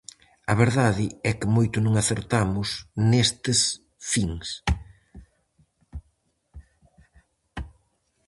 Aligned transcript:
A 0.51 0.53
verdade 0.63 1.05
é 1.29 1.31
que 1.39 1.51
moito 1.55 1.77
non 1.85 1.93
acertamos 1.95 2.69
nestes 3.09 3.59
fins. 4.11 4.47